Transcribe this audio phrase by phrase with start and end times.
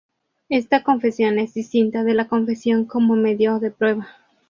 [0.49, 4.07] Esta confesión es distinta de la confesión como medio de prueba.